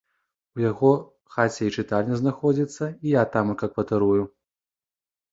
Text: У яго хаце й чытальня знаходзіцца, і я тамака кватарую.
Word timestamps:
У 0.59 0.61
яго 0.61 0.89
хаце 1.33 1.59
й 1.67 1.73
чытальня 1.83 2.15
знаходзіцца, 2.21 2.83
і 3.07 3.13
я 3.21 3.27
тамака 3.35 3.69
кватарую. 3.75 4.23